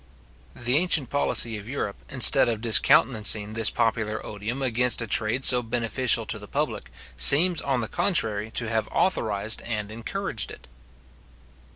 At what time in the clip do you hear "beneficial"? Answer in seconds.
5.61-6.25